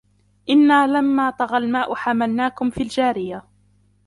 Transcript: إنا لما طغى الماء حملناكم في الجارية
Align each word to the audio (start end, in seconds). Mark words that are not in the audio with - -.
إنا 0.49 0.87
لما 0.87 1.29
طغى 1.29 1.57
الماء 1.57 1.95
حملناكم 1.95 2.69
في 2.69 2.83
الجارية 2.83 3.43